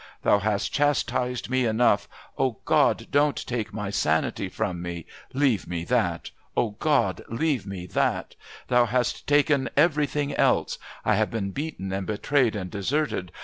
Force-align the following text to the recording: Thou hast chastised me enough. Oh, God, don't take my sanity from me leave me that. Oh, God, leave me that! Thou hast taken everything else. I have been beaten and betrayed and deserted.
Thou 0.23 0.39
hast 0.39 0.73
chastised 0.73 1.47
me 1.47 1.63
enough. 1.65 2.09
Oh, 2.35 2.57
God, 2.65 3.05
don't 3.11 3.35
take 3.45 3.71
my 3.71 3.91
sanity 3.91 4.49
from 4.49 4.81
me 4.81 5.05
leave 5.31 5.67
me 5.67 5.83
that. 5.83 6.31
Oh, 6.57 6.71
God, 6.79 7.21
leave 7.29 7.67
me 7.67 7.85
that! 7.85 8.33
Thou 8.67 8.87
hast 8.87 9.27
taken 9.27 9.69
everything 9.77 10.33
else. 10.33 10.79
I 11.05 11.13
have 11.17 11.29
been 11.29 11.51
beaten 11.51 11.93
and 11.93 12.07
betrayed 12.07 12.55
and 12.55 12.71
deserted. 12.71 13.31